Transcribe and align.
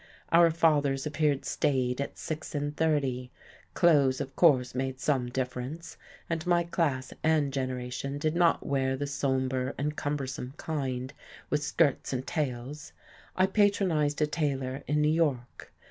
Our 0.31 0.49
fathers 0.49 1.05
appeared 1.05 1.45
staid 1.45 2.01
at 2.01 2.17
six 2.17 2.55
and 2.55 2.75
thirty. 2.75 3.29
Clothes, 3.75 4.19
of 4.19 4.35
course, 4.35 4.73
made 4.73 4.99
some 4.99 5.29
difference, 5.29 5.95
and 6.27 6.43
my 6.47 6.63
class 6.63 7.13
and 7.23 7.53
generation 7.53 8.17
did 8.17 8.35
not 8.35 8.65
wear 8.65 8.97
the 8.97 9.05
sombre 9.05 9.75
and 9.77 9.95
cumbersome 9.95 10.55
kind, 10.57 11.13
with 11.51 11.61
skirts 11.61 12.13
and 12.13 12.25
tails; 12.25 12.93
I 13.35 13.45
patronized 13.45 14.23
a 14.23 14.25
tailor 14.25 14.83
in 14.87 15.03
New 15.03 15.07
York. 15.13 15.71